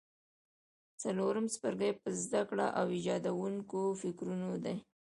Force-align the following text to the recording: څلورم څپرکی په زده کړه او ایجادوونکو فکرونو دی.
څلورم 1.01 1.45
څپرکی 1.53 1.91
په 2.01 2.09
زده 2.23 2.41
کړه 2.49 2.67
او 2.79 2.85
ایجادوونکو 2.95 3.79
فکرونو 4.01 4.49
دی. 4.63 4.75